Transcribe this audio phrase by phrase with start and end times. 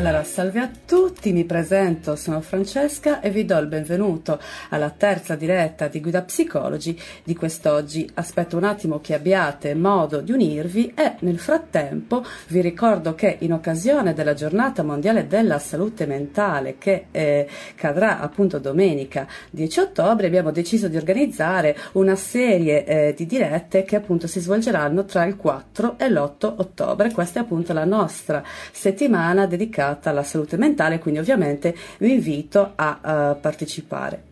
[0.00, 4.40] Allora, salve a tutti, mi presento, sono Francesca e vi do il benvenuto
[4.70, 8.08] alla terza diretta di Guida Psicologi di quest'oggi.
[8.14, 13.52] Aspetto un attimo che abbiate modo di unirvi e nel frattempo vi ricordo che in
[13.52, 20.50] occasione della giornata mondiale della salute mentale che eh, cadrà appunto domenica 10 ottobre abbiamo
[20.50, 25.98] deciso di organizzare una serie eh, di dirette che appunto si svolgeranno tra il 4
[25.98, 27.12] e l'8 ottobre.
[27.12, 32.72] Questa è appunto la nostra settimana dedicata legata alla salute mentale, quindi ovviamente vi invito
[32.74, 32.98] a
[33.34, 34.28] uh, partecipare.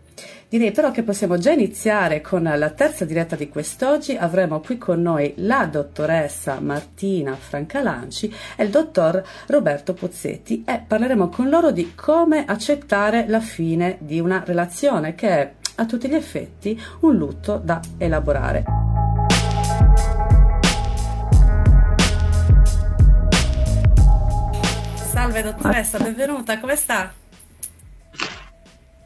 [0.48, 4.16] Direi però che possiamo già iniziare con la terza diretta di quest'oggi.
[4.16, 11.28] Avremo qui con noi la dottoressa Martina Francalanci e il dottor Roberto Pozzetti e parleremo
[11.28, 16.14] con loro di come accettare la fine di una relazione che è a tutti gli
[16.14, 18.87] effetti un lutto da elaborare.
[25.18, 27.12] Salve dottoressa, benvenuta, come sta?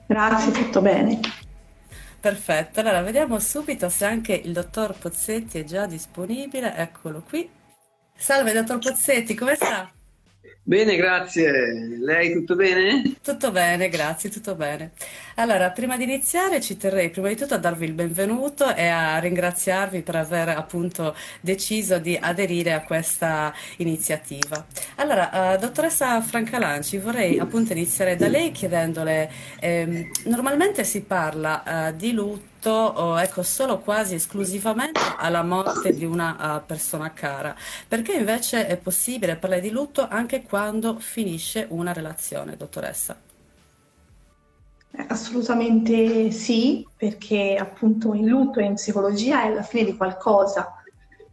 [0.06, 1.18] Grazie, tutto bene.
[2.20, 7.48] Perfetto, allora vediamo subito se anche il dottor Pozzetti è già disponibile, eccolo qui.
[8.14, 9.90] Salve dottor Pozzetti, come sta?
[10.64, 11.98] Bene, grazie.
[11.98, 13.16] Lei tutto bene?
[13.20, 14.92] Tutto bene, grazie, tutto bene.
[15.34, 19.18] Allora, prima di iniziare ci terrei prima di tutto a darvi il benvenuto e a
[19.18, 24.64] ringraziarvi per aver appunto deciso di aderire a questa iniziativa.
[24.96, 31.96] Allora, uh, dottoressa Francalanci, vorrei appunto iniziare da lei chiedendole, ehm, normalmente si parla uh,
[31.96, 37.54] di lutto o ecco, solo quasi esclusivamente alla morte di una uh, persona cara,
[37.86, 43.16] perché invece è possibile parlare di lutto anche quando finisce una relazione, dottoressa?
[45.08, 50.82] Assolutamente sì, perché appunto il lutto in psicologia è la fine di qualcosa,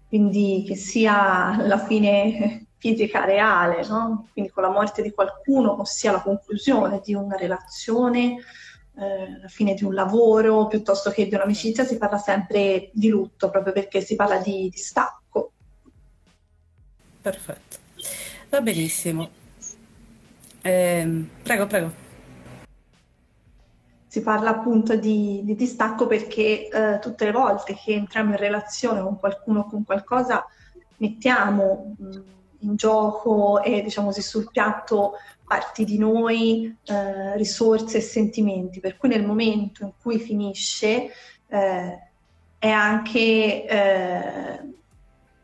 [0.07, 4.27] quindi che sia la fine fisica reale, no?
[4.31, 8.37] quindi con la morte di qualcuno, ossia la conclusione di una relazione,
[8.95, 13.49] eh, la fine di un lavoro, piuttosto che di un'amicizia, si parla sempre di lutto,
[13.49, 15.51] proprio perché si parla di, di stacco.
[17.21, 17.77] Perfetto,
[18.49, 19.29] va benissimo.
[20.61, 22.07] Eh, prego, prego
[24.09, 29.01] si parla appunto di, di distacco perché eh, tutte le volte che entriamo in relazione
[29.01, 30.43] con qualcuno o con qualcosa
[30.97, 32.19] mettiamo mh,
[32.61, 35.13] in gioco e diciamo così sul piatto
[35.49, 41.09] parti di noi, eh, risorse e sentimenti, per cui nel momento in cui finisce
[41.47, 42.09] eh,
[42.59, 44.59] è anche eh,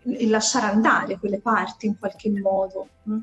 [0.03, 2.87] il lasciare andare quelle parti in qualche modo.
[3.03, 3.17] Mh?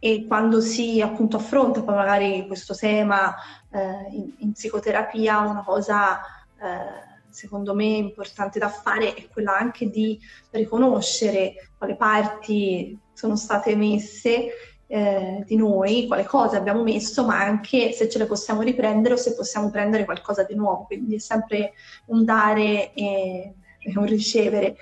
[0.00, 3.34] e quando si appunto affronta poi magari questo tema
[3.70, 9.90] eh, in, in, psicoterapia, una cosa eh, secondo me importante da fare è quella anche
[9.90, 10.18] di
[10.50, 14.50] riconoscere quali parti sono state messe
[14.88, 19.16] eh, di noi, quale cose abbiamo messo, ma anche se ce le possiamo riprendere o
[19.16, 20.84] se possiamo prendere qualcosa di nuovo.
[20.84, 21.74] Quindi è sempre
[22.06, 24.76] un dare e, e un ricevere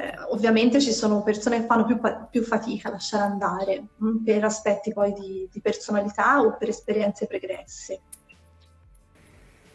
[0.00, 2.00] eh, ovviamente ci sono persone che fanno più,
[2.30, 6.68] più fatica a lasciare andare mh, mm, per aspetti poi di, di, personalità o per
[6.68, 8.00] esperienze pregresse.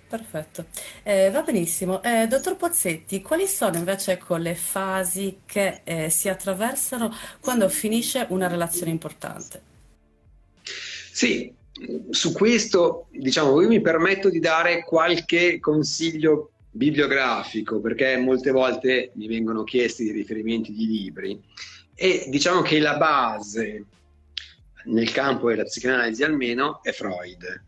[0.08, 0.66] Perfetto,
[1.04, 2.02] eh, va benissimo.
[2.02, 8.26] Eh, dottor Pozzetti, quali sono invece ecco, le fasi che eh, si attraversano quando finisce
[8.30, 9.74] una relazione importante?
[11.16, 11.50] Sì,
[12.10, 19.26] su questo diciamo, io mi permetto di dare qualche consiglio bibliografico, perché molte volte mi
[19.26, 21.42] vengono chiesti dei riferimenti di libri
[21.96, 23.86] e diciamo che la base
[24.88, 27.64] nel campo della psicanalisi almeno è Freud.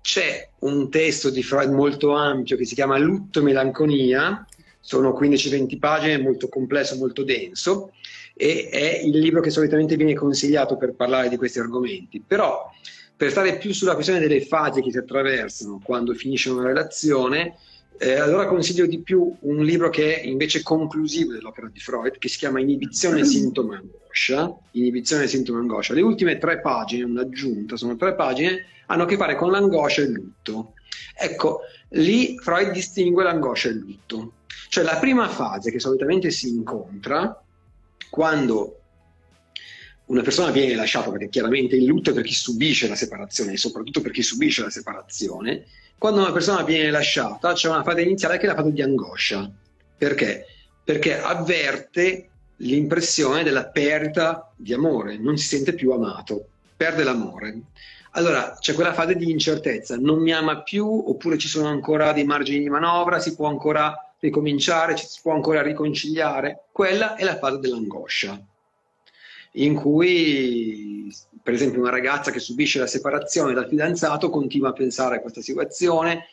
[0.00, 4.46] C'è un testo di Freud molto ampio che si chiama Lutto e melanconia,
[4.86, 7.90] sono 15-20 pagine, molto complesso, molto denso
[8.38, 12.22] e è il libro che solitamente viene consigliato per parlare di questi argomenti.
[12.24, 12.70] Però
[13.16, 17.56] per stare più sulla questione delle fasi che si attraversano quando finisce una relazione,
[17.98, 22.28] eh, allora consiglio di più un libro che è invece conclusivo dell'opera di Freud, che
[22.28, 24.56] si chiama Inibizione, Sintomo e Angoscia.
[24.72, 25.94] Inibizione, Sintomo e Angoscia.
[25.94, 30.04] Le ultime tre pagine, un'aggiunta, sono tre pagine, hanno a che fare con l'angoscia e
[30.04, 30.74] il lutto.
[31.18, 31.60] Ecco,
[31.90, 34.32] lì Freud distingue l'angoscia e il lutto.
[34.68, 37.42] Cioè la prima fase che solitamente si incontra
[38.10, 38.80] quando
[40.06, 43.56] una persona viene lasciata, perché chiaramente il lutto è per chi subisce la separazione e
[43.56, 45.64] soprattutto per chi subisce la separazione,
[45.98, 49.50] quando una persona viene lasciata c'è una fase iniziale che è la fase di angoscia.
[49.98, 50.46] Perché?
[50.86, 52.28] perché avverte
[52.58, 56.46] l'impressione della perdita di amore, non si sente più amato,
[56.76, 57.62] perde l'amore.
[58.12, 62.22] Allora c'è quella fase di incertezza, non mi ama più oppure ci sono ancora dei
[62.22, 66.64] margini di manovra, si può ancora ricominciare, ci si può ancora riconciliare.
[66.72, 68.40] Quella è la fase dell'angoscia,
[69.52, 75.16] in cui per esempio una ragazza che subisce la separazione dal fidanzato continua a pensare
[75.16, 76.26] a questa situazione,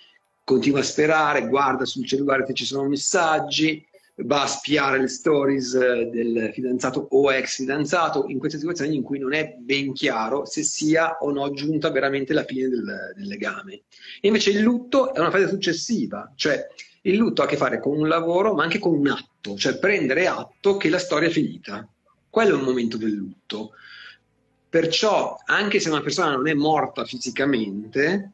[0.43, 3.85] continua a sperare, guarda sul cellulare se ci sono messaggi,
[4.17, 9.03] va a spiare le stories eh, del fidanzato o ex fidanzato in queste situazioni in
[9.03, 13.27] cui non è ben chiaro se sia o no giunta veramente la fine del, del
[13.27, 13.81] legame.
[14.21, 16.67] E invece il lutto è una fase successiva, cioè
[17.05, 19.77] il lutto ha a che fare con un lavoro ma anche con un atto, cioè
[19.77, 21.87] prendere atto che la storia è finita.
[22.29, 23.71] Quello è un momento del lutto.
[24.69, 28.31] Perciò, anche se una persona non è morta fisicamente,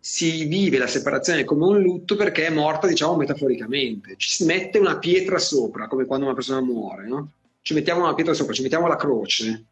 [0.00, 4.16] si vive la separazione come un lutto perché è morta, diciamo, metaforicamente.
[4.16, 7.32] Ci si mette una pietra sopra, come quando una persona muore, no?
[7.62, 9.64] Ci mettiamo una pietra sopra, ci mettiamo la croce.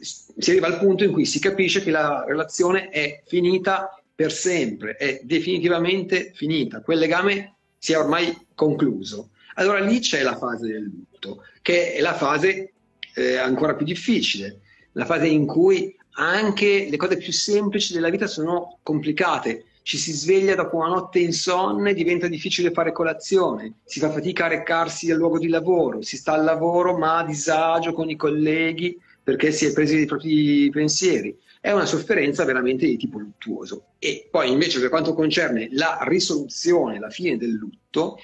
[0.00, 4.96] Si arriva al punto in cui si capisce che la relazione è finita per sempre,
[4.96, 6.80] è definitivamente finita.
[6.80, 9.30] Quel legame si è ormai concluso.
[9.54, 12.72] Allora lì c'è la fase del lutto, che è la fase
[13.14, 14.62] eh, ancora più difficile,
[14.94, 19.66] la fase in cui anche le cose più semplici della vita sono complicate.
[19.82, 24.48] Ci si sveglia dopo una notte insonne, diventa difficile fare colazione, si fa fatica a
[24.48, 29.00] recarsi al luogo di lavoro, si sta al lavoro ma a disagio con i colleghi
[29.28, 31.38] perché si è presi dei propri pensieri.
[31.60, 33.88] È una sofferenza veramente di tipo luttuoso.
[33.98, 38.16] E poi invece per quanto concerne la risoluzione, la fine del lutto,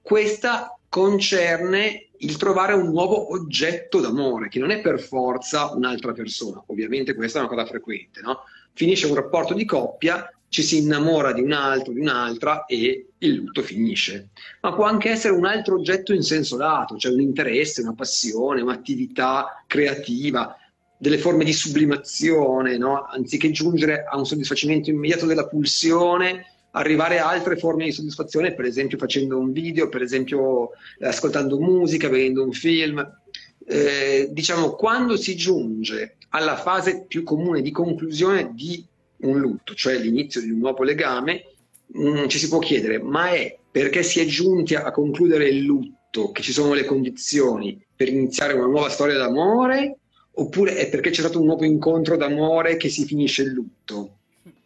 [0.00, 6.62] questa concerne il trovare un nuovo oggetto d'amore, che non è per forza un'altra persona.
[6.68, 8.38] Ovviamente questa è una cosa frequente, no?
[8.72, 13.34] Finisce un rapporto di coppia, ci si innamora di un altro, di un'altra e il
[13.34, 14.30] lutto finisce.
[14.60, 18.60] Ma può anche essere un altro oggetto in senso lato, cioè un interesse, una passione,
[18.60, 20.56] un'attività creativa,
[20.98, 23.04] delle forme di sublimazione, no?
[23.04, 28.64] Anziché giungere a un soddisfacimento immediato della pulsione, arrivare a altre forme di soddisfazione, per
[28.64, 33.18] esempio facendo un video, per esempio eh, ascoltando musica, vedendo un film.
[33.64, 38.84] Eh, diciamo, quando si giunge alla fase più comune di conclusione di
[39.22, 41.44] un lutto, cioè l'inizio di un nuovo legame,
[41.86, 45.62] mh, mm, ci si può chiedere, ma è perché si è giunti a concludere il
[45.62, 49.98] lutto che ci sono le condizioni per iniziare una nuova storia d'amore,
[50.32, 54.16] oppure è perché c'è stato un nuovo incontro d'amore che si finisce il lutto?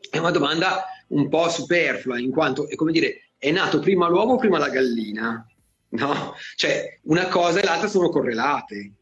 [0.09, 4.35] È una domanda un po' superflua, in quanto è come dire, è nato prima l'uovo
[4.35, 5.47] o prima la gallina?
[5.91, 6.35] No?
[6.57, 8.93] Cioè, una cosa e l'altra sono correlate.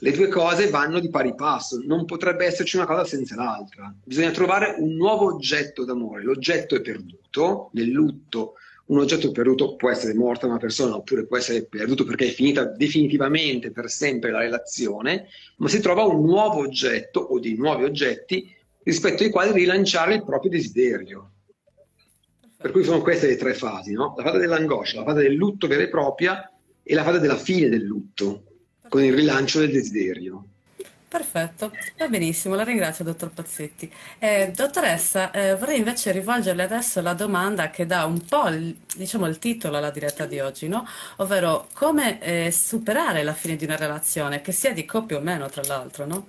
[0.00, 3.92] Le due cose vanno di pari passo, non potrebbe esserci una cosa senza l'altra.
[4.04, 6.22] Bisogna trovare un nuovo oggetto d'amore.
[6.22, 8.54] L'oggetto è perduto, nel lutto
[8.86, 12.64] un oggetto perduto può essere morta una persona oppure può essere perduto perché è finita
[12.64, 18.54] definitivamente per sempre la relazione, ma si trova un nuovo oggetto o dei nuovi oggetti
[18.84, 21.32] rispetto ai quali rilanciare il proprio desiderio.
[22.56, 24.14] Per cui sono queste le tre fasi, no?
[24.16, 26.50] la fase dell'angoscia, la fase del lutto vera e propria
[26.82, 28.44] e la fase della fine del lutto,
[28.88, 30.44] con il rilancio del desiderio.
[31.08, 33.90] Perfetto, va benissimo, la ringrazio dottor Pazzetti.
[34.18, 39.26] Eh, dottoressa, eh, vorrei invece rivolgerle adesso la domanda che dà un po' il, diciamo,
[39.26, 40.86] il titolo alla diretta di oggi, no?
[41.16, 45.48] ovvero come eh, superare la fine di una relazione, che sia di coppia o meno
[45.48, 46.04] tra l'altro.
[46.04, 46.26] No?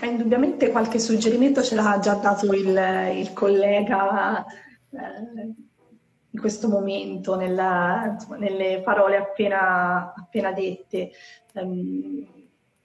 [0.00, 4.44] Eh, indubbiamente qualche suggerimento ce l'ha già dato il, il collega
[4.90, 5.54] eh,
[6.36, 11.10] in questo momento, nella, insomma, nelle parole appena, appena dette.
[11.54, 12.24] Um,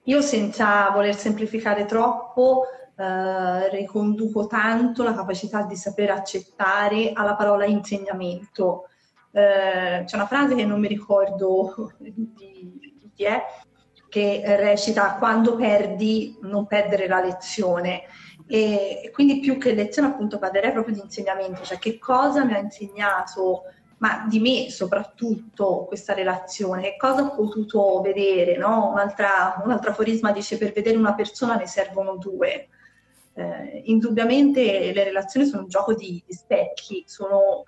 [0.06, 2.64] io senza voler semplificare troppo
[2.96, 8.88] eh, riconduco tanto la capacità di saper accettare alla parola insegnamento.
[9.32, 13.44] Eh, c'è una frase che non mi ricordo di, di chi è,
[14.12, 18.04] che recita quando perdi non perdere la lezione
[18.46, 22.58] e quindi più che lezione appunto parlerei proprio di insegnamento, cioè che cosa mi ha
[22.58, 23.62] insegnato,
[24.00, 28.90] ma di me soprattutto questa relazione, che cosa ho potuto vedere, no?
[28.92, 32.68] Un'altra, un altro aforisma dice per vedere una persona ne servono due.
[33.34, 37.64] Eh, indubbiamente le relazioni sono un gioco di, di specchi, sono,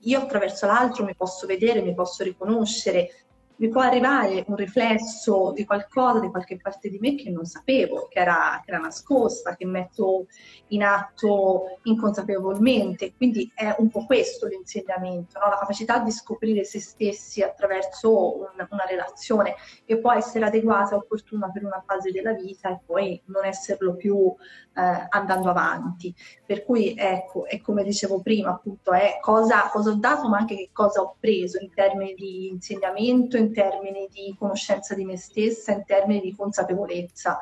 [0.00, 3.25] io attraverso l'altro mi posso vedere, mi posso riconoscere,
[3.58, 8.06] mi può arrivare un riflesso di qualcosa, di qualche parte di me che non sapevo,
[8.08, 10.26] che era, che era nascosta, che metto
[10.68, 13.14] in atto inconsapevolmente.
[13.16, 15.48] Quindi è un po' questo l'insegnamento, no?
[15.48, 20.98] la capacità di scoprire se stessi attraverso un, una relazione che può essere adeguata e
[20.98, 24.34] opportuna per una fase della vita e poi non esserlo più
[24.76, 26.14] eh, andando avanti.
[26.44, 30.56] Per cui ecco, è come dicevo prima, appunto, è cosa, cosa ho dato ma anche
[30.56, 35.72] che cosa ho preso in termini di insegnamento, in termini di conoscenza di me stessa,
[35.72, 37.38] in termini di consapevolezza.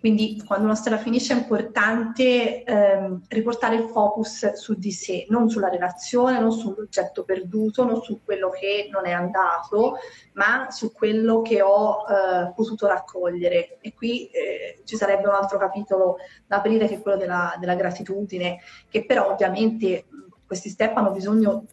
[0.00, 5.50] Quindi quando una storia finisce è importante ehm, riportare il focus su di sé, non
[5.50, 9.96] sulla relazione, non sull'oggetto perduto, non su quello che non è andato,
[10.34, 13.78] ma su quello che ho eh, potuto raccogliere.
[13.80, 17.74] E qui eh, ci sarebbe un altro capitolo da aprire che è quello della, della
[17.74, 20.04] gratitudine, che però ovviamente
[20.46, 21.64] questi step hanno bisogno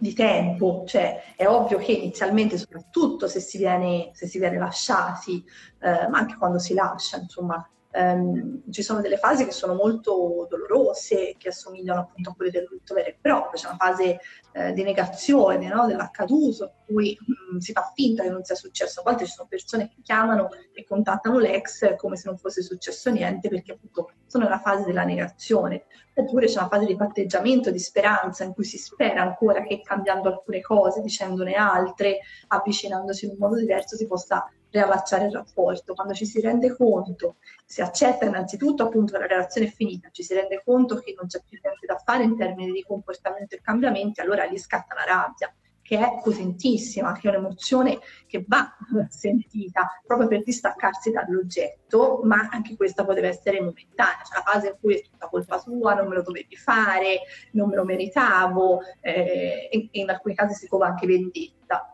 [0.00, 5.44] di tempo, cioè è ovvio che inizialmente, soprattutto se si viene, se si viene lasciati,
[5.78, 10.46] eh, ma anche quando si lascia, insomma, ehm, ci sono delle fasi che sono molto
[10.48, 14.20] dolorose, che assomigliano appunto a quelle del lutto vero e proprio, c'è una fase
[14.52, 15.86] eh, di negazione no?
[15.86, 19.00] dell'accaduto, in cui mh, mm, si fa finta che non sia successo.
[19.00, 23.10] A volte ci sono persone che chiamano e contattano l'ex come se non fosse successo
[23.10, 25.84] niente, perché appunto sono nella fase della negazione.
[26.14, 30.28] Oppure c'è una fase di patteggiamento, di speranza, in cui si spera ancora che cambiando
[30.28, 32.18] alcune cose, dicendone altre,
[32.48, 35.94] avvicinandosi in un modo diverso, si possa riallacciare il rapporto.
[35.94, 40.22] Quando ci si rende conto, si accetta innanzitutto appunto che la relazione è finita, ci
[40.22, 43.60] si rende conto che non c'è più niente da fare in termini di comportamento e
[43.60, 45.52] cambiamenti, allora lì scatta la rabbia
[45.90, 47.98] che è potentissima, che è un'emozione
[48.28, 48.76] che va
[49.10, 54.76] sentita proprio per distaccarsi dall'oggetto, ma anche questa poteva essere momentanea, cioè la fase in
[54.80, 57.22] cui è tutta colpa sua, non me lo dovevi fare,
[57.54, 61.89] non me lo meritavo, eh, e in alcuni casi si trova anche vendetta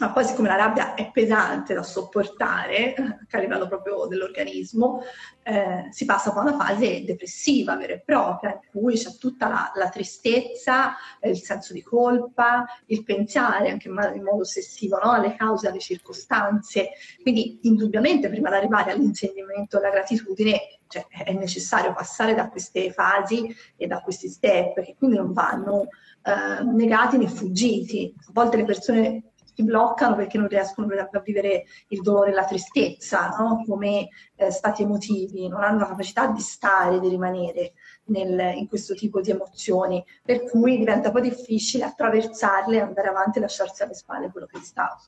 [0.00, 5.02] ma poi siccome la rabbia è pesante da sopportare, anche a livello proprio dell'organismo,
[5.42, 9.48] eh, si passa poi a una fase depressiva vera e propria, in cui c'è tutta
[9.48, 15.12] la, la tristezza, eh, il senso di colpa, il pensare anche in, modo ossessivo no?
[15.12, 16.90] alle cause, alle circostanze.
[17.22, 23.54] Quindi indubbiamente prima di arrivare all'insegnamento della gratitudine cioè, è necessario passare da queste fasi
[23.76, 25.86] e da questi step che quindi non vanno
[26.22, 28.14] eh, negati né fuggiti.
[28.28, 32.44] A volte le persone si bloccano perché non riescono a vivere il dolore e la
[32.44, 33.62] tristezza no?
[33.66, 37.72] come eh, stati emotivi, non hanno la capacità di stare, di rimanere
[38.04, 43.42] nel, in questo tipo di emozioni, per cui diventa poi difficile attraversarle, andare avanti e
[43.42, 45.04] lasciarsi alle spalle quello che è stato.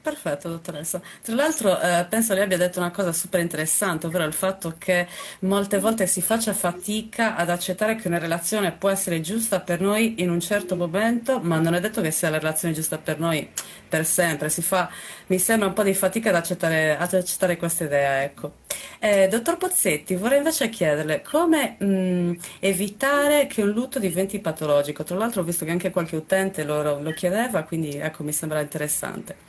[0.00, 1.02] Perfetto, dottoressa.
[1.22, 5.06] Tra l'altro, eh, penso lei abbia detto una cosa super interessante, ovvero il fatto che
[5.40, 10.22] molte volte si faccia fatica ad accettare che una relazione può essere giusta per noi
[10.22, 13.50] in un certo momento, ma non è detto che sia la relazione giusta per noi
[13.88, 14.48] per sempre.
[14.48, 14.88] Si fa,
[15.26, 18.54] mi sembra un po' di fatica ad accettare, ad accettare questa idea, ecco.
[19.00, 25.02] Eh, dottor Pozzetti, vorrei invece chiederle come mh, evitare che un lutto diventi patologico.
[25.04, 28.60] Tra l'altro ho visto che anche qualche utente lo, lo chiedeva, quindi ecco, mi sembra
[28.60, 29.47] interessante.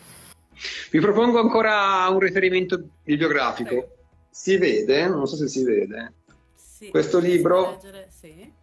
[0.92, 3.96] Vi propongo ancora un riferimento bibliografico.
[4.30, 6.14] Si vede, non so se si vede,
[6.56, 8.54] sì, questo libro, leggere, sì.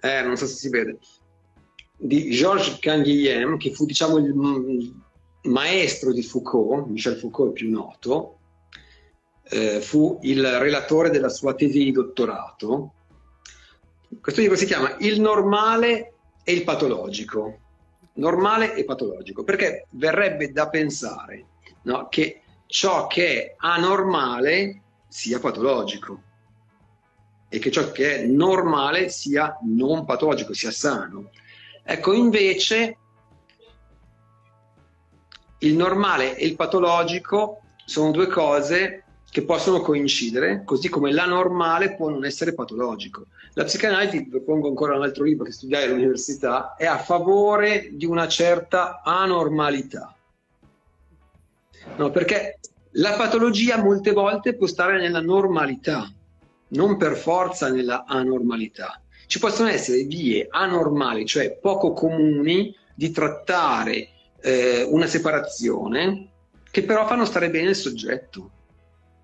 [0.00, 0.98] eh, non so se si vede,
[1.96, 4.94] di Georges Canguilhem, che fu diciamo il
[5.44, 8.38] maestro di Foucault, Michel Foucault il più noto,
[9.44, 12.94] eh, fu il relatore della sua tesi di dottorato.
[14.20, 17.61] Questo libro si chiama Il normale e il patologico
[18.14, 21.46] normale e patologico, perché verrebbe da pensare
[21.82, 26.22] no, che ciò che è anormale sia patologico
[27.48, 31.30] e che ciò che è normale sia non patologico, sia sano.
[31.82, 32.96] Ecco, invece
[35.58, 39.01] il normale e il patologico sono due cose
[39.32, 43.28] che possono coincidere, così come l'anormale può non essere patologico.
[43.54, 48.28] La psicanalisi, propongo ancora un altro libro che studiai all'università, è a favore di una
[48.28, 50.14] certa anormalità.
[51.96, 52.58] No, perché
[52.90, 56.12] la patologia molte volte può stare nella normalità,
[56.68, 59.00] non per forza nella anormalità.
[59.26, 64.08] Ci possono essere vie anormali, cioè poco comuni, di trattare
[64.42, 66.28] eh, una separazione,
[66.70, 68.50] che però fanno stare bene il soggetto.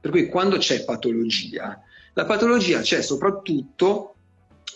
[0.09, 1.79] Per cui quando c'è patologia,
[2.15, 4.15] la patologia c'è soprattutto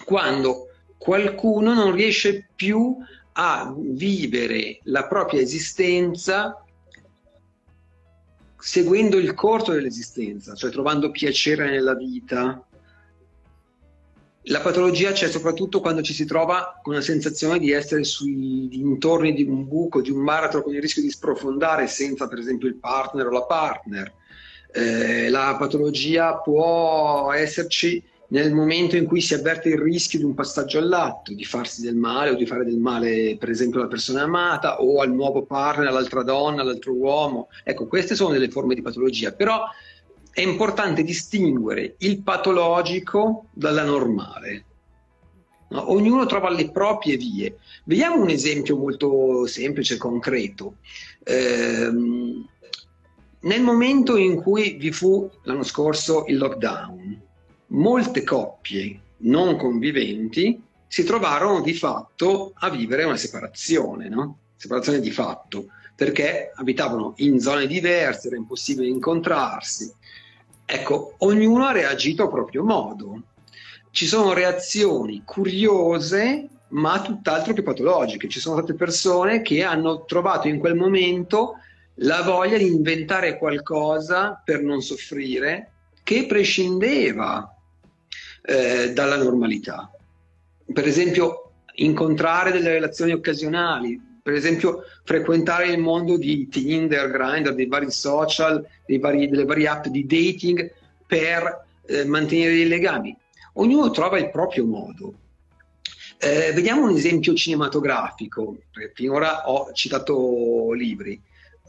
[0.04, 2.98] quando qualcuno non riesce più
[3.32, 6.62] a vivere la propria esistenza
[8.58, 12.62] seguendo il corso dell'esistenza, cioè trovando piacere nella vita,
[14.46, 19.32] La patologia c'è soprattutto quando ci si trova con la sensazione di essere sui dintorni
[19.32, 22.74] di un buco, di un baratro con il rischio di sprofondare senza per esempio il
[22.74, 24.12] partner o la partner.
[24.72, 30.32] Eh, la patologia può esserci nel momento in cui si avverte il rischio di un
[30.32, 34.22] passaggio all'atto, di farsi del male o di fare del male per esempio alla persona
[34.22, 37.48] amata o al nuovo partner, all'altra donna, all'altro uomo.
[37.62, 39.64] Ecco, queste sono delle forme di patologia, però
[40.32, 44.64] è importante distinguere il patologico dalla normale.
[45.68, 45.90] No?
[45.90, 47.58] Ognuno trova le proprie vie.
[47.84, 50.76] Vediamo un esempio molto semplice concreto.
[51.22, 51.90] Eh,
[53.42, 57.20] nel momento in cui vi fu l'anno scorso il lockdown,
[57.68, 64.38] molte coppie non conviventi si trovarono di fatto a vivere una separazione, no?
[64.56, 69.90] separazione di fatto, perché abitavano in zone diverse, era impossibile incontrarsi.
[70.64, 73.22] Ecco, ognuno ha reagito a proprio modo.
[73.90, 78.28] Ci sono reazioni curiose, ma tutt'altro che patologiche.
[78.28, 81.56] Ci sono state persone che hanno trovato in quel momento
[81.96, 85.70] la voglia di inventare qualcosa per non soffrire
[86.02, 87.54] che prescindeva
[88.42, 89.90] eh, dalla normalità.
[90.72, 97.66] Per esempio, incontrare delle relazioni occasionali, per esempio frequentare il mondo di Tinder, Grindr, dei
[97.66, 100.72] vari social, dei vari, delle varie app di dating
[101.06, 103.16] per eh, mantenere dei legami.
[103.54, 105.14] Ognuno trova il proprio modo.
[106.18, 111.20] Eh, vediamo un esempio cinematografico, perché finora ho citato libri.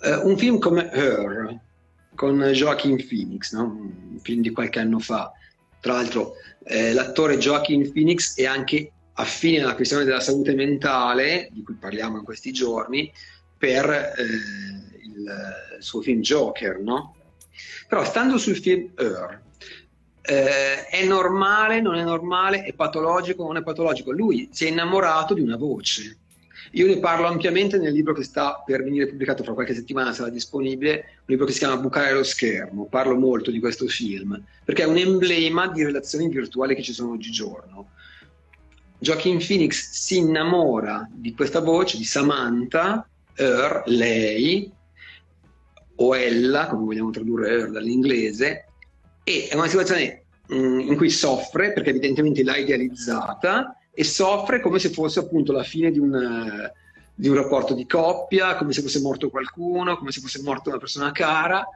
[0.03, 1.60] Eh, un film come Her,
[2.15, 3.63] con Joaquin Phoenix, no?
[3.63, 5.31] un film di qualche anno fa.
[5.79, 6.33] Tra l'altro
[6.65, 12.17] eh, l'attore Joaquin Phoenix è anche affine alla questione della salute mentale, di cui parliamo
[12.17, 13.12] in questi giorni,
[13.57, 14.24] per eh,
[15.05, 17.15] il, suo film Joker, no?
[17.88, 19.41] Però stando sul film Her,
[20.22, 24.12] eh, è normale, non è normale, è patologico, non è patologico.
[24.12, 26.17] Lui si è innamorato di una voce.
[26.75, 30.30] Io ne parlo ampiamente nel libro che sta per venire pubblicato fra qualche settimana, sarà
[30.30, 32.86] disponibile, un libro che si chiama Bucare lo schermo.
[32.86, 37.12] Parlo molto di questo film, perché è un emblema di relazioni virtuali che ci sono
[37.12, 37.89] oggigiorno.
[38.98, 44.72] Joaquin Phoenix si innamora di questa voce, di Samantha, her, lei,
[45.96, 48.65] o ella, come vogliamo tradurre her dall'inglese,
[49.24, 54.79] e è una situazione mm, in cui soffre, perché evidentemente l'ha idealizzata, e soffre come
[54.79, 56.71] se fosse appunto la fine di un,
[57.13, 60.79] di un rapporto di coppia, come se fosse morto qualcuno, come se fosse morta una
[60.79, 61.67] persona cara,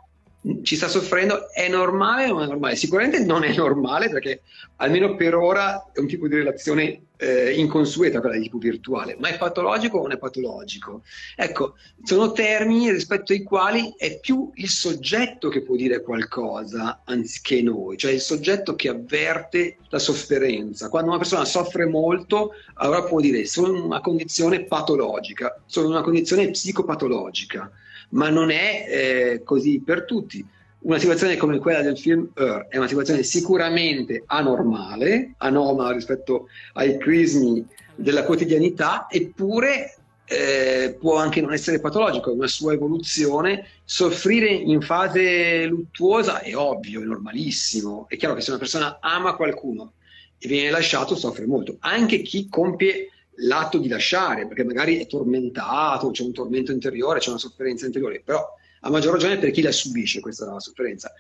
[0.64, 2.76] ci sta soffrendo, è normale o non è normale?
[2.76, 4.42] Sicuramente non è normale perché
[4.78, 9.30] almeno per ora è un tipo di relazione eh, inconsueta quella di tipo virtuale, ma
[9.30, 11.04] è patologico o non è patologico?
[11.36, 17.62] Ecco, sono termini rispetto ai quali è più il soggetto che può dire qualcosa anziché
[17.62, 20.90] noi, cioè il soggetto che avverte la sofferenza.
[20.90, 25.94] Quando una persona soffre molto, allora può dire sono in una condizione patologica, sono in
[25.94, 27.72] una condizione psicopatologica
[28.10, 30.46] ma non è eh, così per tutti.
[30.80, 36.98] Una situazione come quella del film Her è una situazione sicuramente anormale, anomala rispetto ai
[36.98, 43.66] crismi della quotidianità, eppure eh, può anche non essere patologico, è una sua evoluzione.
[43.84, 48.06] Soffrire in fase luttuosa è ovvio, è normalissimo.
[48.08, 49.94] È chiaro che se una persona ama qualcuno
[50.38, 51.78] e viene lasciato, soffre molto.
[51.80, 53.10] Anche chi compie
[53.42, 58.22] l'atto di lasciare, perché magari è tormentato, c'è un tormento interiore, c'è una sofferenza interiore,
[58.24, 58.46] però
[58.82, 61.12] a maggior ragione per chi la subisce questa sofferenza.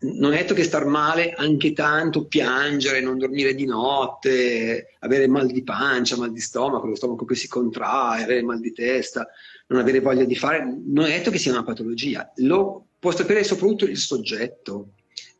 [0.00, 5.46] Non è detto che star male anche tanto, piangere, non dormire di notte, avere mal
[5.46, 9.26] di pancia, mal di stomaco, lo stomaco che si contrae, avere mal di testa,
[9.68, 13.44] non avere voglia di fare, non è detto che sia una patologia, lo può sapere
[13.44, 14.90] soprattutto il soggetto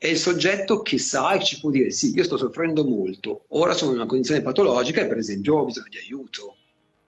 [0.04, 3.72] è il soggetto che sa e ci può dire sì, io sto soffrendo molto, ora
[3.72, 6.56] sono in una condizione patologica e per esempio ho bisogno di aiuto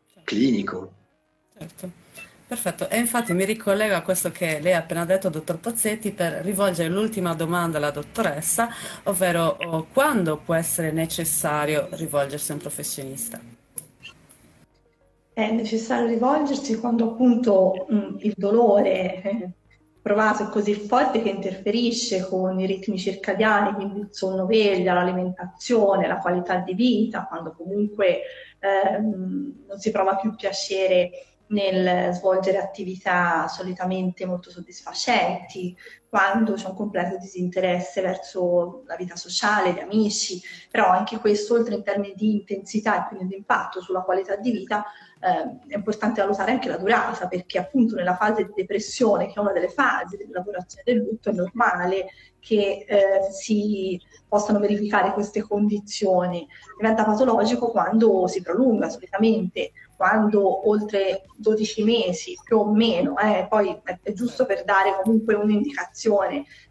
[0.07, 0.23] certo.
[0.25, 0.93] clinico.
[1.59, 1.91] Certo.
[2.49, 6.45] Perfetto, e infatti mi ricollego a questo che lei ha appena detto, dottor Pozzetti, per
[6.45, 8.69] rivolgere l'ultima domanda alla dottoressa,
[9.05, 13.41] ovvero oh, quando può essere necessario rivolgersi a un professionista?
[15.33, 19.51] È necessario rivolgersi quando appunto mh, il dolore eh,
[20.01, 26.19] provato è così forte che interferisce con i ritmi circadiani, quindi il sonno-veglia, l'alimentazione, la
[26.19, 28.21] qualità di vita, quando comunque
[28.61, 31.11] ehm, non si prova più piacere
[31.49, 35.77] nel svolgere attività solitamente molto soddisfacenti,
[36.09, 40.41] quando c'è un completo disinteresse verso la vita sociale, gli amici,
[40.71, 44.51] però anche questo, oltre in termini di intensità e quindi di impatto sulla qualità di
[44.51, 44.85] vita,
[45.21, 49.41] eh, è importante valutare anche la durata, perché appunto nella fase di depressione, che è
[49.41, 52.07] una delle fasi dell'elaborazione del lutto, è normale
[52.39, 56.47] che eh, si possano verificare queste condizioni.
[56.79, 63.81] Diventa patologico quando si prolunga solitamente quando oltre 12 mesi più o meno, eh, poi
[63.83, 65.96] è, giusto per dare comunque un'indicazione,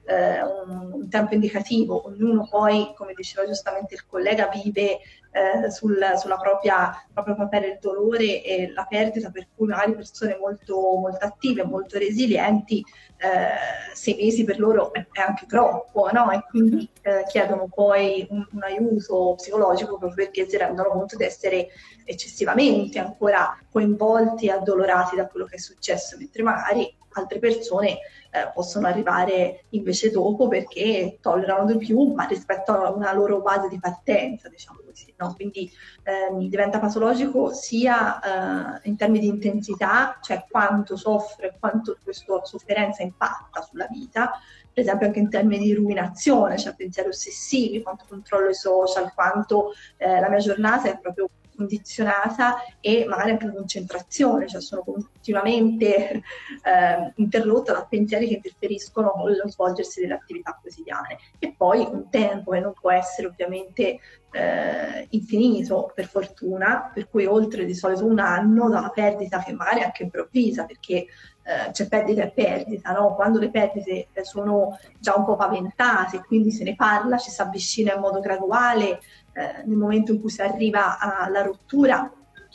[0.05, 4.99] eh, un, un, tempo indicativo, ognuno poi, come diceva giustamente il collega, vive
[5.31, 10.37] eh, sul, sulla propria, proprio papere il dolore e la perdita, per cui magari persone
[10.39, 12.83] molto, molto attive, molto resilienti,
[13.17, 16.31] eh, sei mesi per loro è, è anche troppo, no?
[16.31, 21.23] E quindi eh, chiedono poi un, un, aiuto psicologico proprio perché si rendono conto di
[21.23, 21.69] essere
[22.03, 27.99] eccessivamente ancora coinvolti e addolorati da quello che è successo, mentre magari altre persone
[28.35, 33.69] eh, possono arrivare invece dopo perché tollerano di più, ma rispetto a una loro base
[33.69, 35.13] di partenza, diciamo così.
[35.17, 35.33] No?
[35.33, 35.71] Quindi
[36.03, 43.03] ehm, diventa patologico sia eh, in termini di intensità, cioè quanto soffre, quanto questa sofferenza
[43.15, 44.31] impatta sulla vita,
[44.71, 49.71] per esempio anche in termini di ruminazione, cioè pensieri ossessivi, quanto controllo i social, quanto
[49.97, 56.21] eh, la mia giornata è proprio condizionata e magari anche la concentrazione, cioè sono continuamente
[56.63, 61.17] eh, interrotta da pensieri che interferiscono con lo svolgersi delle attività quotidiane.
[61.39, 63.99] E poi un tempo che non può essere ovviamente
[64.31, 69.53] eh, infinito, per fortuna, per cui oltre di solito un anno da una perdita che
[69.53, 71.05] magari è anche improvvisa, perché
[71.47, 73.15] eh, c'è perdita e perdita, no?
[73.15, 77.93] quando le perdite sono già un po' paventate, quindi se ne parla, ci si avvicina
[77.93, 78.99] in modo graduale,
[79.35, 82.09] eh, nel momento in cui si arriva alla rottura,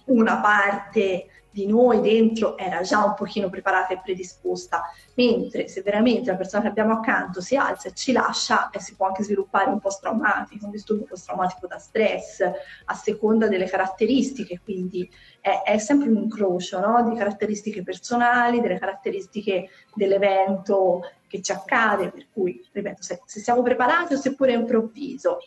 [0.07, 4.85] una parte di noi dentro era già un pochino preparata e predisposta,
[5.17, 8.95] mentre se veramente la persona che abbiamo accanto si alza e ci lascia, eh, si
[8.95, 12.41] può anche sviluppare un post-traumatico, un disturbo post-traumatico da stress,
[12.85, 17.09] a seconda delle caratteristiche, quindi è, è sempre un incrocio no?
[17.09, 23.63] di caratteristiche personali, delle caratteristiche dell'evento che ci accade, per cui, ripeto, se, se siamo
[23.63, 25.39] preparati o seppure improvviso,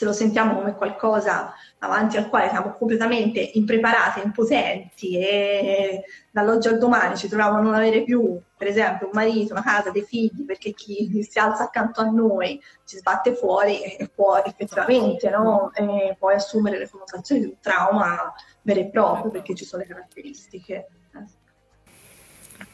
[0.00, 6.78] se lo sentiamo come qualcosa avanti al quale siamo completamente impreparati, impotenti e dall'oggi al
[6.78, 10.46] domani ci troviamo a non avere più, per esempio, un marito, una casa, dei figli,
[10.46, 15.70] perché chi si alza accanto a noi ci sbatte fuori e può effettivamente no?
[15.74, 18.32] e poi assumere le connotazioni di un trauma
[18.62, 20.88] vero e proprio perché ci sono le caratteristiche.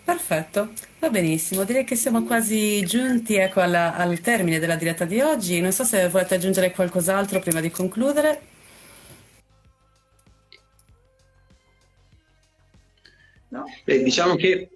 [0.05, 1.65] Perfetto, va benissimo.
[1.65, 5.61] Direi che siamo quasi giunti ecco, alla, al termine della diretta di oggi.
[5.61, 8.41] Non so se volete aggiungere qualcos'altro prima di concludere.
[13.49, 13.65] No?
[13.85, 14.71] Beh, diciamo che...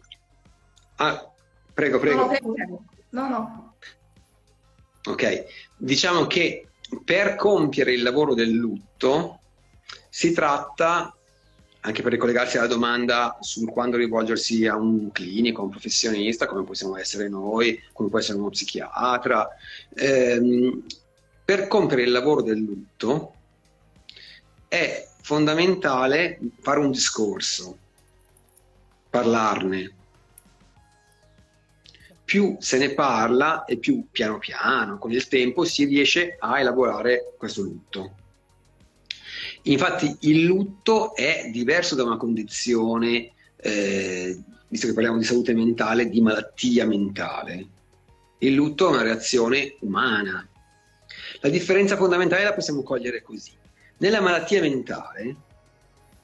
[0.97, 1.33] Ah,
[1.73, 2.21] prego, prego.
[2.21, 2.85] No, prego, prego.
[3.11, 3.75] No, no.
[5.05, 5.45] Ok,
[5.77, 6.69] diciamo che
[7.05, 9.41] per compiere il lavoro del lutto
[10.09, 11.15] si tratta
[11.83, 16.65] anche per ricollegarsi alla domanda su quando rivolgersi a un clinico, a un professionista, come
[16.65, 19.49] possiamo essere noi, come può essere uno psichiatra,
[19.95, 20.85] ehm,
[21.45, 23.35] per compiere il lavoro del lutto
[24.69, 27.79] è fondamentale fare un discorso,
[29.09, 29.95] parlarne.
[32.25, 37.35] Più se ne parla e più piano piano, con il tempo, si riesce a elaborare
[37.37, 38.15] questo lutto.
[39.63, 46.09] Infatti il lutto è diverso da una condizione, eh, visto che parliamo di salute mentale,
[46.09, 47.67] di malattia mentale.
[48.39, 50.47] Il lutto è una reazione umana.
[51.41, 53.53] La differenza fondamentale la possiamo cogliere così.
[53.99, 55.37] Nella malattia mentale,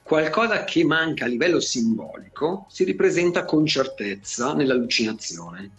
[0.01, 5.69] qualcosa che manca a livello simbolico si ripresenta con certezza nell'allucinazione.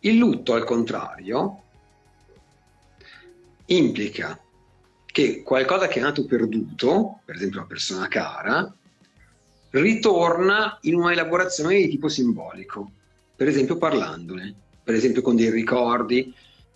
[0.00, 1.62] Il lutto, al contrario,
[3.66, 4.38] implica
[5.14, 8.74] che qualcosa che è nato perduto, per esempio una persona cara,
[9.70, 12.90] ritorna in una elaborazione di tipo simbolico,
[13.36, 16.34] per esempio parlandone, per esempio con dei ricordi,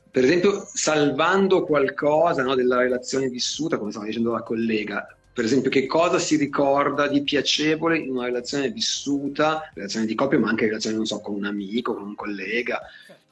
[0.09, 5.69] per esempio salvando qualcosa no, della relazione vissuta, come stava dicendo la collega, per esempio
[5.69, 10.67] che cosa si ricorda di piacevole in una relazione vissuta, relazione di coppia, ma anche
[10.67, 12.83] relazione, non so, con un amico, con un collega,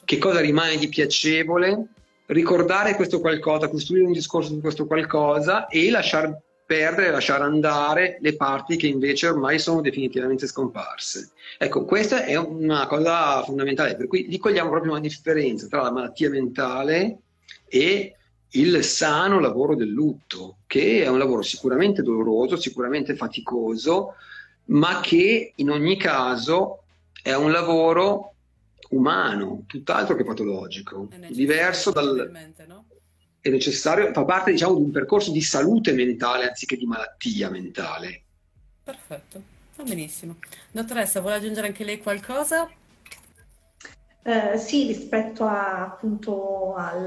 [0.05, 1.91] che cosa rimane di piacevole
[2.27, 8.35] ricordare questo qualcosa, costruire un discorso su questo qualcosa e lasciar perdere, lasciare andare le
[8.35, 11.31] parti che invece ormai sono definitivamente scomparse.
[11.59, 15.93] Ecco, questa è una cosa fondamentale, per cui lì cogliamo proprio una differenza tra la
[15.93, 17.19] malattia mentale
[17.69, 18.17] e
[18.51, 24.15] il sano lavoro del lutto, che è un lavoro sicuramente doloroso, sicuramente faticoso,
[24.67, 26.83] ma che in ogni caso
[27.23, 28.35] è un lavoro
[28.91, 32.31] umano, tutt'altro che patologico, diverso dal...
[32.67, 32.87] No?
[33.41, 38.25] È necessario, fa parte diciamo di un percorso di salute mentale anziché di malattia mentale.
[38.83, 39.43] Perfetto,
[39.77, 40.37] va benissimo.
[40.73, 42.69] Dottoressa, vuole aggiungere anche lei qualcosa?
[44.23, 47.07] Eh, sì, rispetto a, appunto al,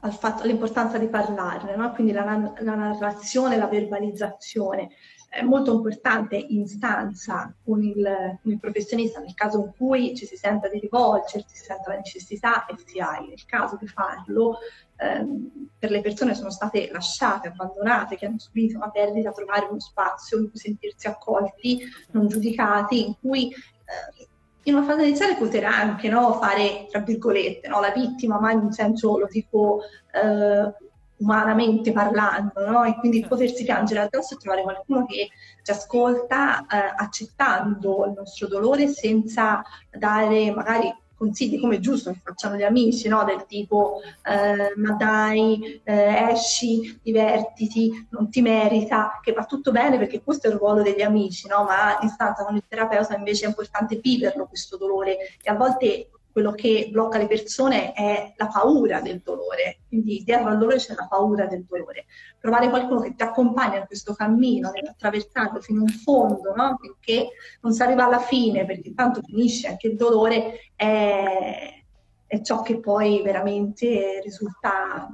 [0.00, 1.92] al fatto, all'importanza di parlarne, no?
[1.92, 4.90] quindi la, la narrazione, la verbalizzazione
[5.36, 10.24] è molto importante in stanza con il, con il, professionista nel caso in cui ci
[10.24, 14.58] si senta di rivolgersi, si senta la necessità e si ha il caso di farlo.
[14.96, 19.66] Ehm, per le persone che sono state lasciate, abbandonate, che hanno subito una perdita, trovare
[19.68, 24.26] uno spazio in cui sentirsi accolti, non giudicati, in cui eh,
[24.62, 28.60] in una fase iniziale potrà anche no, fare, tra virgolette, no, la vittima, ma in
[28.60, 30.85] un senso lo dico eh,
[31.18, 32.84] umanamente parlando, no?
[32.84, 35.30] e quindi potersi piangere addosso e trovare qualcuno che
[35.62, 42.20] ci ascolta eh, accettando il nostro dolore senza dare magari consigli come è giusto che
[42.22, 43.24] facciano gli amici, no?
[43.24, 49.98] del tipo eh, ma dai, eh, esci, divertiti, non ti merita, che va tutto bene
[49.98, 51.64] perché questo è il ruolo degli amici, no?
[51.64, 56.08] ma in stanza con il terapeuta invece è importante viverlo questo dolore e a volte
[56.36, 60.94] quello che blocca le persone è la paura del dolore, quindi dietro al dolore c'è
[60.94, 62.04] la paura del dolore.
[62.38, 66.76] Trovare qualcuno che ti accompagna in questo cammino, attraversando fino in fondo, no?
[66.78, 67.28] finché
[67.62, 71.82] non si arriva alla fine, perché tanto finisce anche il dolore, è,
[72.26, 75.08] è ciò che poi veramente risulta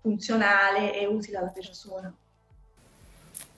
[0.00, 2.12] funzionale e utile alla persona.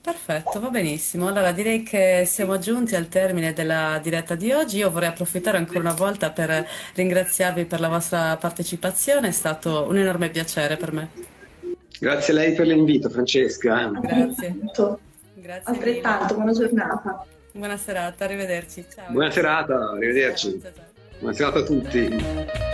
[0.04, 1.28] Perfetto, va benissimo.
[1.28, 4.76] Allora direi che siamo giunti al termine della diretta di oggi.
[4.76, 9.96] Io vorrei approfittare ancora una volta per ringraziarvi per la vostra partecipazione, è stato un
[9.96, 11.08] enorme piacere per me.
[11.98, 13.90] Grazie a lei per l'invito, Francesca.
[13.98, 14.56] Grazie.
[15.36, 17.26] Grazie Altrettanto, buona giornata.
[17.52, 18.84] Buona serata, arrivederci.
[18.94, 19.10] Ciao.
[19.10, 20.60] Buona serata, arrivederci.
[20.60, 20.84] Ciao, ciao.
[21.18, 22.73] Buona serata a tutti.